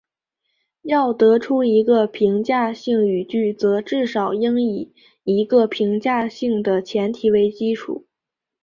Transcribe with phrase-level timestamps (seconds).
[0.81, 4.91] 要得出一个评价性语句则至少应以
[5.25, 8.07] 一个评价性的前提为基础。